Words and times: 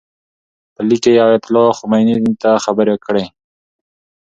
په 0.73 0.81
لیک 0.87 0.99
کې 1.03 1.11
یې 1.17 1.23
ایتالله 1.31 1.75
خمیني 1.79 2.15
ته 2.41 2.51
خبرې 2.65 2.95
کړي. 3.05 3.25